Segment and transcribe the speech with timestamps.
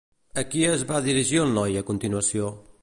[0.41, 2.53] A qui es va dirigir el noi, a continuació?